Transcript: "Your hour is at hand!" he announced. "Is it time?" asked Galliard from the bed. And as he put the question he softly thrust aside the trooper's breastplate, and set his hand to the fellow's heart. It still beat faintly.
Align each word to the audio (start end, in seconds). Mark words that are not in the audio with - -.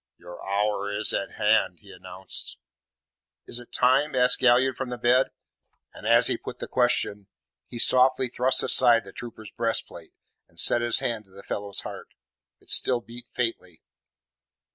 "Your 0.17 0.43
hour 0.43 0.91
is 0.91 1.13
at 1.13 1.33
hand!" 1.33 1.77
he 1.81 1.91
announced. 1.91 2.57
"Is 3.45 3.59
it 3.59 3.71
time?" 3.71 4.15
asked 4.15 4.39
Galliard 4.39 4.75
from 4.75 4.89
the 4.89 4.97
bed. 4.97 5.29
And 5.93 6.07
as 6.07 6.25
he 6.25 6.37
put 6.39 6.57
the 6.57 6.67
question 6.67 7.27
he 7.67 7.77
softly 7.77 8.27
thrust 8.27 8.63
aside 8.63 9.03
the 9.03 9.13
trooper's 9.13 9.51
breastplate, 9.51 10.15
and 10.49 10.59
set 10.59 10.81
his 10.81 11.01
hand 11.01 11.25
to 11.25 11.29
the 11.29 11.43
fellow's 11.43 11.81
heart. 11.81 12.15
It 12.59 12.71
still 12.71 12.99
beat 12.99 13.27
faintly. 13.31 13.83